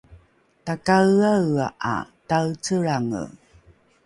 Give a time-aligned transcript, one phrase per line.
[0.65, 1.95] takaeaea ’a
[2.27, 3.21] taecelrange